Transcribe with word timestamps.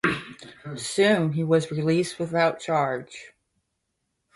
Soon 0.77 1.33
he 1.33 1.43
was 1.43 1.69
released 1.69 2.17
without 2.17 2.59
charge. 2.59 3.33